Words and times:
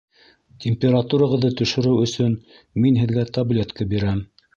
Температурағыҙҙы 0.63 1.51
төшөрөү 1.59 1.99
өсөн 2.05 2.33
мин 2.87 2.97
һеҙгә 3.03 3.27
таблетка 3.39 3.89
бирәм 3.93 4.25